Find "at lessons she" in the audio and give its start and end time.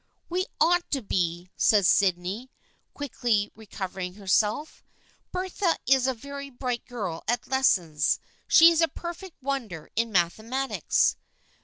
7.27-8.71